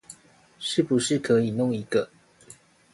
[0.57, 2.09] 是不是可以弄一個